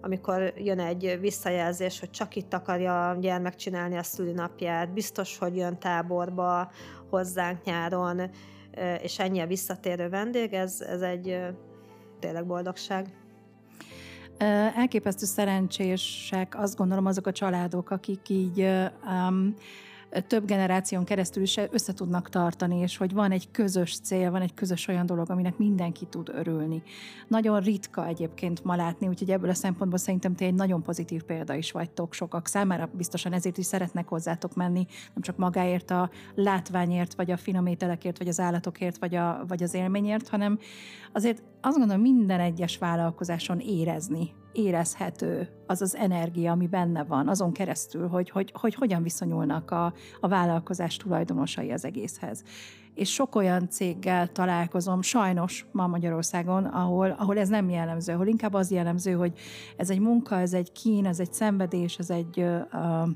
[0.00, 5.56] amikor jön egy visszajelzés, hogy csak itt akarja a gyermek csinálni a szülinapját, biztos, hogy
[5.56, 6.70] jön táborba
[7.10, 8.30] hozzánk nyáron,
[9.02, 11.40] és ennyi a visszatérő vendég, ez, ez egy
[12.18, 13.06] tényleg boldogság.
[14.76, 18.68] Elképesztő szerencsések, azt gondolom azok a családok, akik így
[19.06, 19.54] um,
[20.26, 24.54] több generáción keresztül is össze tudnak tartani, és hogy van egy közös cél, van egy
[24.54, 26.82] közös olyan dolog, aminek mindenki tud örülni.
[27.28, 31.54] Nagyon ritka egyébként ma látni, úgyhogy ebből a szempontból szerintem ti egy nagyon pozitív példa
[31.54, 37.14] is vagytok sokak számára, biztosan ezért is szeretnek hozzátok menni, nem csak magáért a látványért,
[37.14, 40.58] vagy a finom ételekért, vagy az állatokért, vagy, a, vagy az élményért, hanem
[41.12, 47.52] azért azt gondolom minden egyes vállalkozáson érezni, érezhető az az energia, ami benne van, azon
[47.52, 52.42] keresztül, hogy, hogy, hogy hogyan viszonyulnak a, a vállalkozás tulajdonosai az egészhez.
[52.94, 58.54] És sok olyan céggel találkozom, sajnos ma Magyarországon, ahol, ahol ez nem jellemző, ahol inkább
[58.54, 59.32] az jellemző, hogy
[59.76, 63.08] ez egy munka, ez egy kín, ez egy szenvedés, ez egy uh,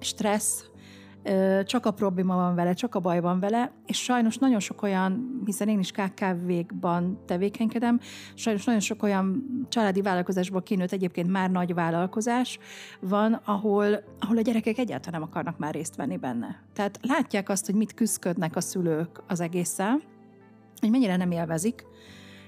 [0.00, 0.64] stressz,
[1.64, 5.40] csak a probléma van vele, csak a baj van vele, és sajnos nagyon sok olyan,
[5.44, 8.00] hiszen én is KKV-kban tevékenykedem,
[8.34, 12.58] sajnos nagyon sok olyan családi vállalkozásból kinőtt egyébként már nagy vállalkozás
[13.00, 16.62] van, ahol, ahol a gyerekek egyáltalán nem akarnak már részt venni benne.
[16.72, 20.00] Tehát látják azt, hogy mit küzdködnek a szülők az egésszel,
[20.80, 21.84] hogy mennyire nem élvezik,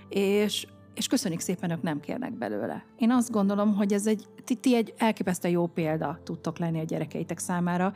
[0.09, 2.85] és és köszönjük szépen, ők nem kérnek belőle.
[2.99, 6.85] Én azt gondolom, hogy ez egy, ti, ti egy elképesztő jó példa tudtok lenni a
[6.85, 7.93] gyerekeitek számára,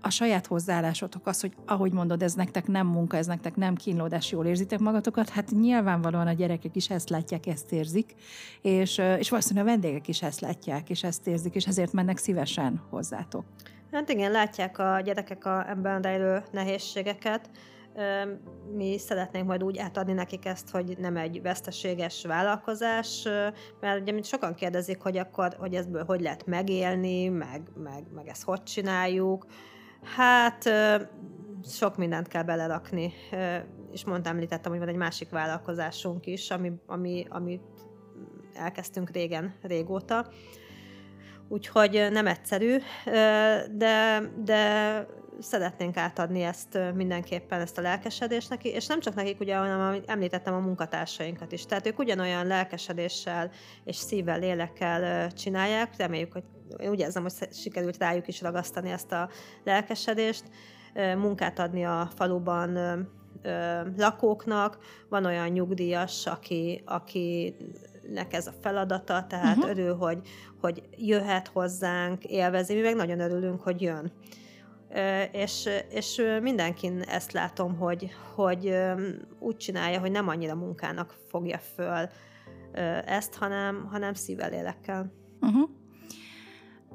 [0.00, 4.30] a saját hozzáállásotok az, hogy ahogy mondod, ez nektek nem munka, ez nektek nem kínlódás,
[4.30, 8.14] jól érzitek magatokat, hát nyilvánvalóan a gyerekek is ezt látják, ezt érzik,
[8.62, 12.82] és, és valószínűleg a vendégek is ezt látják, és ezt érzik, és ezért mennek szívesen
[12.90, 13.44] hozzátok.
[13.92, 17.50] Hát igen, látják a gyerekek a ebben rejlő nehézségeket,
[18.74, 23.22] mi szeretnénk majd úgy átadni nekik ezt, hogy nem egy veszteséges vállalkozás,
[23.80, 28.28] mert ugye mint sokan kérdezik, hogy akkor, hogy ezből hogy lehet megélni, meg, meg, meg
[28.28, 29.46] ezt hogy csináljuk,
[30.02, 30.70] Hát
[31.64, 33.12] sok mindent kell belerakni,
[33.92, 37.62] és mondtam, említettem, hogy van egy másik vállalkozásunk is, ami, ami, amit
[38.54, 40.26] elkezdtünk régen, régóta.
[41.48, 42.76] Úgyhogy nem egyszerű,
[43.72, 45.06] de, de
[45.40, 50.54] szeretnénk átadni ezt mindenképpen, ezt a lelkesedést neki, és nem csak nekik, ugye, hanem említettem
[50.54, 51.66] a munkatársainkat is.
[51.66, 53.50] Tehát ők ugyanolyan lelkesedéssel
[53.84, 56.44] és szívvel, lélekkel csinálják, reméljük, hogy
[56.76, 59.28] én úgy érzem, hogy sikerült rájuk is ragasztani ezt a
[59.64, 60.44] lelkesedést,
[61.16, 62.78] munkát adni a faluban
[63.96, 64.78] lakóknak,
[65.08, 69.70] van olyan nyugdíjas, aki, akinek ez a feladata, tehát uh-huh.
[69.70, 70.20] örül, hogy,
[70.60, 74.12] hogy jöhet hozzánk, élvezi, mi meg nagyon örülünk, hogy jön.
[75.32, 78.74] És, és mindenkin ezt látom, hogy, hogy
[79.38, 82.08] úgy csinálja, hogy nem annyira munkának fogja föl
[83.04, 85.12] ezt, hanem, hanem szívvel, lélekkel.
[85.40, 85.68] Uh-huh.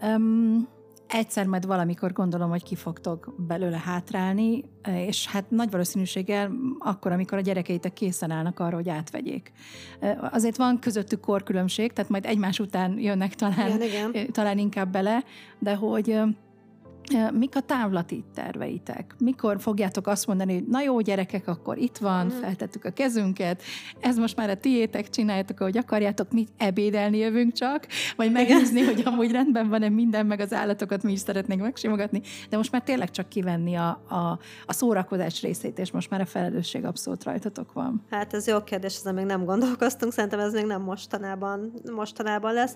[0.05, 0.67] Um,
[1.07, 4.63] egyszer majd valamikor gondolom, hogy ki fogtok belőle hátrálni,
[5.07, 9.51] és hát nagy valószínűséggel akkor, amikor a gyerekeitek készen állnak arra, hogy átvegyék.
[10.31, 14.31] Azért van közöttük korkülönbség, tehát majd egymás után jönnek talán, igen, igen.
[14.31, 15.23] talán inkább bele,
[15.59, 16.21] de hogy
[17.33, 19.15] Mik a távlati terveitek?
[19.19, 22.29] Mikor fogjátok azt mondani, hogy na jó, gyerekek, akkor itt van, mm.
[22.29, 23.61] feltettük a kezünket,
[23.99, 29.01] ez most már a tiétek, csináljátok, ahogy akarjátok, mi ebédelni jövünk csak, vagy megnézni, hogy
[29.05, 33.11] amúgy rendben van-e minden, meg az állatokat mi is szeretnénk megsimogatni, de most már tényleg
[33.11, 38.03] csak kivenni a, a, a szórakozás részét, és most már a felelősség abszolút rajtatok van.
[38.09, 42.75] Hát ez jó kérdés, ezen még nem gondolkoztunk, szerintem ez még nem mostanában, mostanában lesz.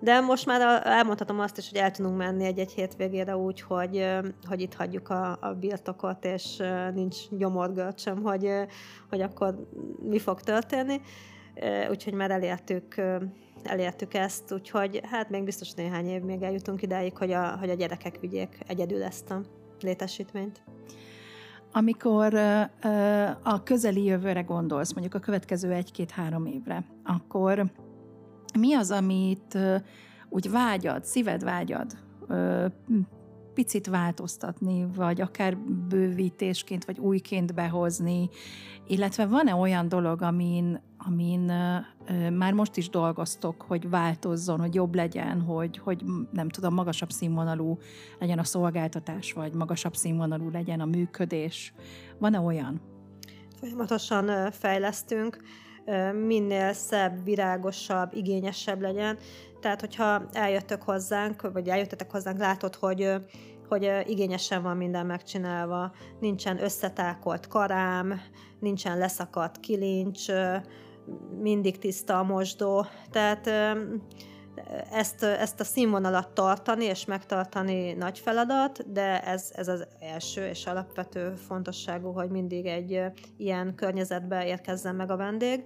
[0.00, 4.06] De most már elmondhatom azt is, hogy el tudunk menni egy-egy hétvégére úgy, hogy,
[4.48, 6.62] hogy itt hagyjuk a, a birtokot, és
[6.94, 8.50] nincs gyomorgörcsöm, hogy,
[9.08, 9.68] hogy akkor
[10.02, 11.00] mi fog történni.
[11.90, 13.02] Úgyhogy már elértük,
[13.62, 17.74] elértük ezt, úgyhogy hát még biztos néhány év még eljutunk idáig, hogy a, hogy a
[17.74, 19.40] gyerekek vigyék egyedül ezt a
[19.80, 20.62] létesítményt.
[21.72, 22.34] Amikor
[23.42, 27.70] a közeli jövőre gondolsz, mondjuk a következő egy-két-három évre, akkor
[28.58, 29.58] mi az, amit
[30.28, 31.96] úgy vágyad, szíved vágyad
[33.54, 35.56] picit változtatni, vagy akár
[35.88, 38.28] bővítésként, vagy újként behozni,
[38.86, 41.40] illetve van-e olyan dolog, amin, amin
[42.32, 47.78] már most is dolgoztok, hogy változzon, hogy jobb legyen, hogy, hogy nem tudom, magasabb színvonalú
[48.18, 51.74] legyen a szolgáltatás, vagy magasabb színvonalú legyen a működés.
[52.18, 52.80] Van-e olyan?
[53.56, 55.38] Folyamatosan fejlesztünk
[56.26, 59.18] minél szebb, virágosabb, igényesebb legyen.
[59.60, 63.12] Tehát, hogyha eljöttök hozzánk, vagy eljöttetek hozzánk, látod, hogy
[63.68, 68.20] hogy igényesen van minden megcsinálva, nincsen összetákolt karám,
[68.60, 70.26] nincsen leszakadt kilincs,
[71.40, 73.50] mindig tiszta a mosdó, tehát
[74.90, 80.66] ezt, ezt a színvonalat tartani és megtartani nagy feladat, de ez, ez az első és
[80.66, 83.00] alapvető fontosságú, hogy mindig egy
[83.36, 85.64] ilyen környezetbe érkezzen meg a vendég.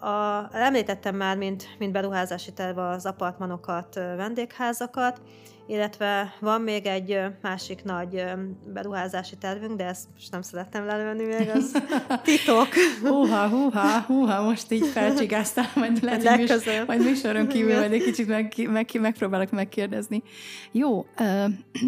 [0.00, 5.20] A, említettem már, mint, mint beruházási terve az apartmanokat, vendégházakat,
[5.66, 8.24] illetve van még egy másik nagy
[8.72, 11.82] beruházási tervünk, de ezt most nem szerettem lelőni még, az
[12.22, 12.68] titok.
[13.02, 18.02] Húha, húha, húha, most így felcsigáztál, majd lehet, hogy mis, majd műsoron kívül majd egy
[18.02, 20.22] kicsit meg, meg, megpróbálok megkérdezni.
[20.72, 21.06] Jó,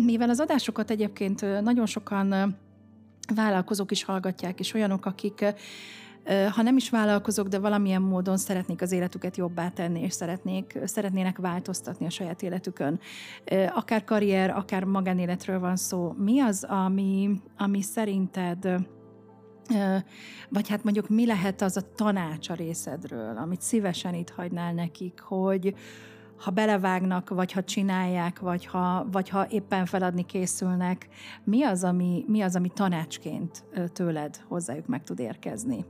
[0.04, 2.56] mivel az adásokat egyébként nagyon sokan
[3.34, 5.44] vállalkozók is hallgatják, és olyanok, akik
[6.50, 11.38] ha nem is vállalkozók, de valamilyen módon szeretnék az életüket jobbá tenni, és szeretnék, szeretnének
[11.38, 13.00] változtatni a saját életükön.
[13.74, 16.14] Akár karrier, akár magánéletről van szó.
[16.18, 18.86] Mi az, ami, ami szerinted
[20.48, 25.20] vagy hát mondjuk mi lehet az a tanács a részedről, amit szívesen itt hagynál nekik,
[25.20, 25.74] hogy
[26.36, 31.08] ha belevágnak, vagy ha csinálják, vagy ha, vagy ha éppen feladni készülnek,
[31.44, 35.84] mi az, ami, mi az, ami tanácsként tőled hozzájuk meg tud érkezni?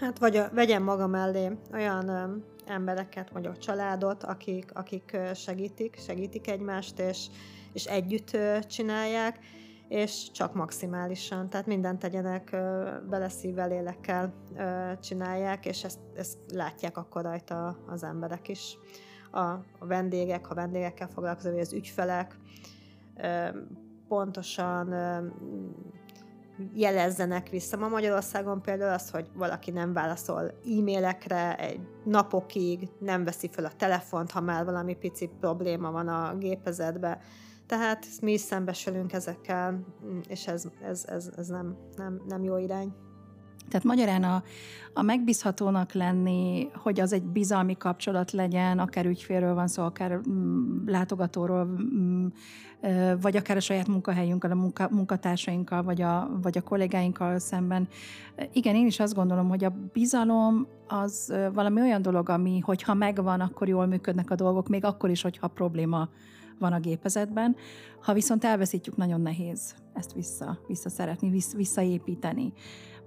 [0.00, 6.48] Hát vagy a, vegyem maga mellé olyan ö, embereket, a családot, akik, akik segítik, segítik
[6.48, 7.26] egymást, és,
[7.72, 9.38] és együtt ö, csinálják,
[9.88, 12.56] és csak maximálisan, tehát mindent tegyenek
[13.08, 14.34] beleszívvel, lélekkel
[15.00, 18.76] csinálják, és ezt, ezt látják akkor rajta az emberek is.
[19.30, 19.40] A,
[19.78, 22.36] a vendégek, ha vendégekkel foglalkozó, vagy az ügyfelek,
[24.08, 24.94] pontosan
[26.74, 27.76] jelezzenek vissza.
[27.76, 30.42] Ma Magyarországon például az, hogy valaki nem válaszol
[30.78, 36.36] e-mailekre egy napokig, nem veszi fel a telefont, ha már valami pici probléma van a
[36.36, 37.18] gépezetben.
[37.66, 39.84] Tehát mi is szembesülünk ezekkel,
[40.28, 42.92] és ez, ez, ez, ez nem, nem, nem jó irány.
[43.68, 44.42] Tehát magyarán a,
[44.92, 50.86] a megbízhatónak lenni, hogy az egy bizalmi kapcsolat legyen, akár ügyfélről van szó, akár mm,
[50.86, 52.26] látogatóról, mm,
[53.20, 57.88] vagy akár a saját munkahelyünkkel, a munka, munkatársainkkal, vagy a, vagy a kollégáinkkal szemben.
[58.52, 63.40] Igen, én is azt gondolom, hogy a bizalom az valami olyan dolog, ami, hogyha megvan,
[63.40, 66.08] akkor jól működnek a dolgok, még akkor is, hogyha probléma
[66.58, 67.56] van a gépezetben.
[68.00, 72.52] Ha viszont elveszítjük, nagyon nehéz ezt vissza, visszaszeretni, vissza, visszaépíteni.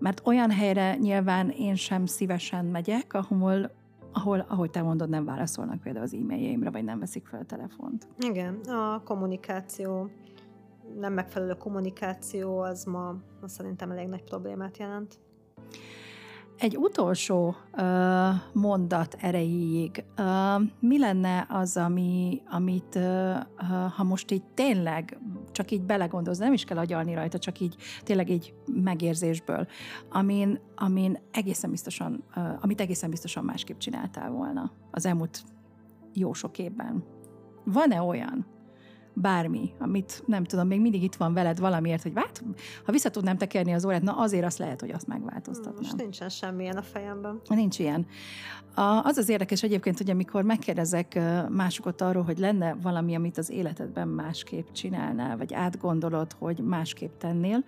[0.02, 3.72] Mert olyan helyre nyilván én sem szívesen megyek, ahol
[4.14, 8.08] ahol, ahogy te mondod, nem válaszolnak például az e-mailjeimre, vagy nem veszik fel a telefont.
[8.20, 10.10] Igen, a kommunikáció,
[11.00, 15.20] nem megfelelő kommunikáció, az ma, ma szerintem elég nagy problémát jelent.
[16.62, 17.84] Egy utolsó uh,
[18.54, 20.26] mondat erejéig, uh,
[20.80, 23.36] mi lenne az, ami, amit, uh,
[23.96, 25.18] ha most így tényleg
[25.52, 29.68] csak így belegondolsz, nem is kell agyalni rajta, csak így tényleg így megérzésből,
[30.10, 35.44] amin, amin egészen biztosan, uh, amit egészen biztosan másképp csináltál volna az elmúlt
[36.14, 37.04] jó sok évben.
[37.64, 38.46] Van-e olyan?
[39.14, 42.44] Bármi, amit nem tudom, még mindig itt van veled valamiért, hogy hát,
[42.86, 45.82] ha vissza tudnám tekerni az órát, na azért azt lehet, hogy azt megváltoztatnám.
[45.82, 47.42] Most nincsen semmilyen a fejemben.
[47.48, 48.06] Nincs ilyen.
[49.04, 51.20] Az az érdekes egyébként, hogy amikor megkérdezek
[51.50, 57.64] másokat arról, hogy lenne valami, amit az életedben másképp csinálnál, vagy átgondolod, hogy másképp tennél,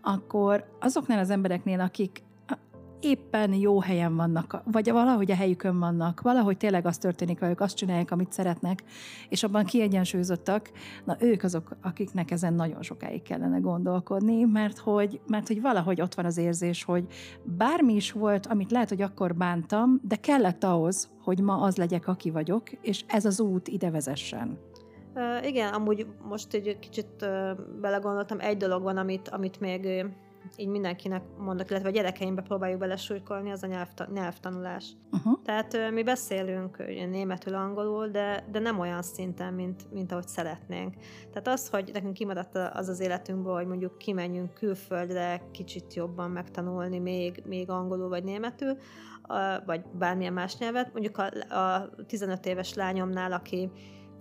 [0.00, 2.22] akkor azoknál az embereknél, akik
[3.04, 7.76] éppen jó helyen vannak, vagy valahogy a helyükön vannak, valahogy tényleg az történik velük, azt
[7.76, 8.82] csinálják, amit szeretnek,
[9.28, 10.70] és abban kiegyensúlyozottak,
[11.04, 16.14] na ők azok, akiknek ezen nagyon sokáig kellene gondolkodni, mert hogy, mert hogy valahogy ott
[16.14, 17.06] van az érzés, hogy
[17.42, 22.08] bármi is volt, amit lehet, hogy akkor bántam, de kellett ahhoz, hogy ma az legyek,
[22.08, 24.58] aki vagyok, és ez az út ide vezessen.
[25.14, 30.06] Uh, igen, amúgy most egy kicsit uh, belegondoltam, egy dolog van, amit, amit még
[30.56, 34.92] így mindenkinek mondok, illetve a gyerekeimbe próbáljuk belesújkolni, az a nyelvta, nyelvtanulás.
[35.12, 35.42] Uh-huh.
[35.44, 36.76] Tehát mi beszélünk
[37.10, 40.94] németül, angolul, de, de nem olyan szinten, mint, mint ahogy szeretnénk.
[41.30, 46.98] Tehát az, hogy nekünk kimaradt az az életünkből, hogy mondjuk kimenjünk külföldre kicsit jobban megtanulni
[46.98, 48.76] még, még angolul vagy németül,
[49.66, 50.92] vagy bármilyen más nyelvet.
[50.92, 53.70] Mondjuk a, a 15 éves lányomnál, aki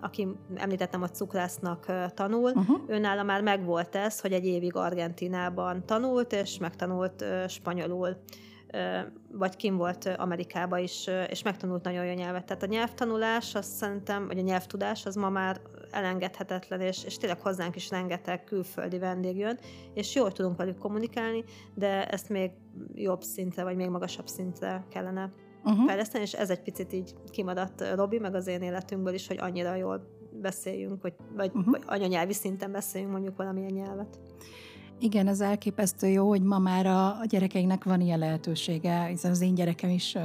[0.04, 2.82] aki említettem, a cukrásznak tanul, uh-huh.
[2.88, 8.18] őnála már megvolt ez, hogy egy évig Argentinában tanult, és megtanult spanyolul
[9.32, 12.46] vagy kim volt Amerikába is, és megtanult nagyon jó nyelvet.
[12.46, 15.62] Tehát a nyelvtanulás, azt szerintem, vagy a nyelvtudás, az ma már
[15.92, 19.60] elengedhetetlen, és, és tényleg hozzánk is rengeteg külföldi vendég jön,
[19.94, 22.52] és jól tudunk velük kommunikálni, de ezt még
[22.94, 25.32] jobb szintre, vagy még magasabb szintre kellene
[25.64, 25.86] uh-huh.
[25.86, 29.76] fejleszteni, és ez egy picit így kimadadt Robi, meg az én életünkből is, hogy annyira
[29.76, 30.08] jól
[30.42, 31.72] beszéljünk, vagy, vagy, uh-huh.
[31.72, 34.20] vagy anyanyelvi szinten beszéljünk mondjuk valamilyen nyelvet.
[35.00, 39.56] Igen, ez elképesztő jó, hogy ma már a gyerekeinknek van ilyen lehetősége, hiszen az én
[39.56, 40.16] gyerekem is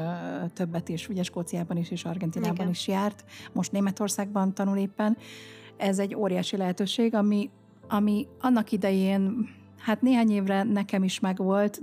[0.52, 2.68] többet is, ugye Skóciában is és Argentinában Igen.
[2.68, 5.16] is járt, most Németországban tanul éppen.
[5.76, 7.50] Ez egy óriási lehetőség, ami,
[7.88, 9.48] ami annak idején,
[9.78, 11.80] hát néhány évre nekem is megvolt,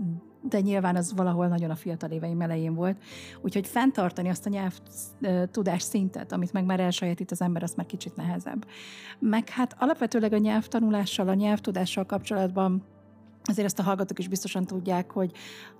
[0.49, 3.01] de nyilván az valahol nagyon a fiatal éveim elején volt.
[3.41, 8.15] Úgyhogy fenntartani azt a nyelvtudás szintet, amit meg már elsajátít az ember, az már kicsit
[8.15, 8.65] nehezebb.
[9.19, 12.83] Meg hát alapvetőleg a nyelvtanulással, a nyelvtudással kapcsolatban
[13.47, 15.31] azért ezt a hallgatók is biztosan tudják, hogy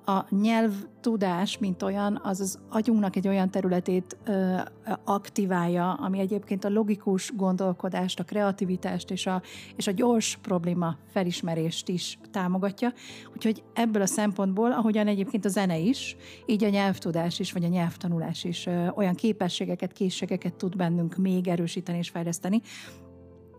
[0.05, 4.57] a nyelvtudás, mint olyan, az az agyunknak egy olyan területét ö,
[5.03, 9.41] aktiválja, ami egyébként a logikus gondolkodást, a kreativitást és a,
[9.75, 12.93] és a gyors probléma felismerést is támogatja.
[13.33, 17.67] Úgyhogy ebből a szempontból, ahogyan egyébként a zene is, így a nyelvtudás is, vagy a
[17.67, 22.61] nyelvtanulás is ö, olyan képességeket, készségeket tud bennünk még erősíteni és fejleszteni,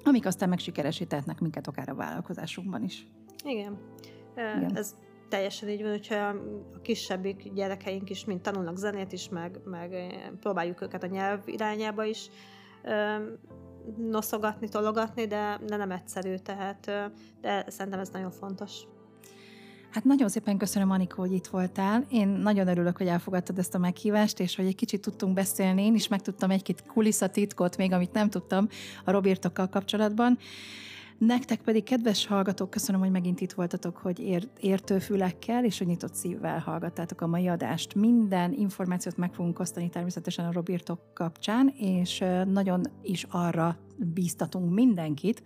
[0.05, 3.07] amik aztán megsikeresítetnek minket akár a vállalkozásunkban is.
[3.46, 3.78] Igen.
[4.37, 4.76] Igen.
[4.76, 4.94] Ez
[5.28, 6.16] teljesen így van, hogyha
[6.74, 9.94] a kisebbik gyerekeink is mind tanulnak zenét is, meg, meg
[10.40, 12.28] próbáljuk őket a nyelv irányába is
[14.11, 16.85] noszogatni, tologatni, de, de nem egyszerű, tehát
[17.40, 18.73] de szerintem ez nagyon fontos.
[19.90, 22.04] Hát nagyon szépen köszönöm, Anikó, hogy itt voltál.
[22.10, 25.85] Én nagyon örülök, hogy elfogadtad ezt a meghívást, és hogy egy kicsit tudtunk beszélni.
[25.85, 28.68] Én is megtudtam egy-két kulisszatitkot, még amit nem tudtam
[29.04, 30.38] a Robertokkal kapcsolatban.
[31.19, 35.87] Nektek pedig, kedves hallgatók, köszönöm, hogy megint itt voltatok, hogy ér, értő fülekkel és hogy
[35.87, 37.94] nyitott szívvel hallgattátok a mai adást.
[37.94, 45.42] Minden információt meg fogunk osztani természetesen a Robirtok kapcsán, és nagyon is arra bíztatunk mindenkit,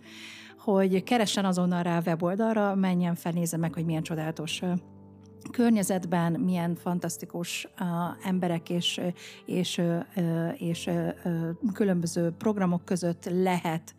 [0.57, 4.61] hogy keressen azonnal rá a weboldalra, menjen fel, nézze meg, hogy milyen csodálatos
[5.51, 7.87] környezetben milyen fantasztikus uh,
[8.27, 9.01] emberek és,
[9.45, 13.95] és, uh, és uh, különböző programok között lehet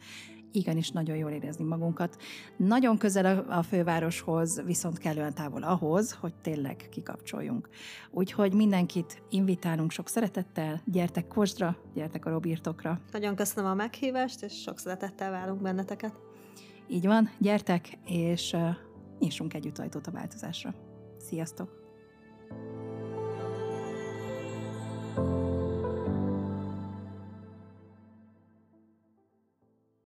[0.53, 2.17] igenis nagyon jól érezni magunkat.
[2.57, 7.69] Nagyon közel a fővároshoz, viszont kellően távol ahhoz, hogy tényleg kikapcsoljunk.
[8.11, 13.01] Úgyhogy mindenkit invitálunk sok szeretettel, gyertek Kosdra, gyertek a Robirtokra.
[13.13, 16.15] Nagyon köszönöm a meghívást, és sok szeretettel várunk benneteket.
[16.89, 18.69] Így van, gyertek, és uh,
[19.19, 20.75] nyissunk együtt ajtót a változásra.
[21.19, 21.81] Sziasztok!
[25.15, 25.42] thank you